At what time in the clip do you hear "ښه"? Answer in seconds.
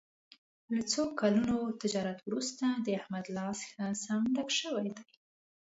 3.69-3.85